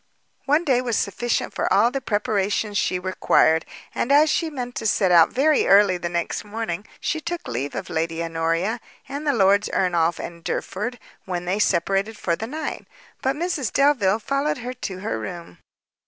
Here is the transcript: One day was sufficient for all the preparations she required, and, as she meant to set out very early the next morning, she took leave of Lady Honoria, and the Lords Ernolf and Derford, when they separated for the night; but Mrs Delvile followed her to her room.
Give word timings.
One 0.45 0.65
day 0.65 0.81
was 0.81 0.97
sufficient 0.97 1.53
for 1.53 1.71
all 1.71 1.91
the 1.91 2.01
preparations 2.01 2.79
she 2.79 2.97
required, 2.97 3.67
and, 3.93 4.11
as 4.11 4.31
she 4.31 4.49
meant 4.49 4.73
to 4.77 4.87
set 4.87 5.11
out 5.11 5.29
very 5.29 5.67
early 5.67 5.99
the 5.99 6.09
next 6.09 6.43
morning, 6.43 6.87
she 6.99 7.21
took 7.21 7.47
leave 7.47 7.75
of 7.75 7.87
Lady 7.87 8.23
Honoria, 8.23 8.79
and 9.07 9.27
the 9.27 9.33
Lords 9.33 9.69
Ernolf 9.71 10.17
and 10.17 10.43
Derford, 10.43 10.97
when 11.25 11.45
they 11.45 11.59
separated 11.59 12.17
for 12.17 12.35
the 12.35 12.47
night; 12.47 12.87
but 13.21 13.35
Mrs 13.35 13.71
Delvile 13.71 14.17
followed 14.17 14.57
her 14.57 14.73
to 14.73 15.01
her 15.01 15.19
room. 15.19 15.59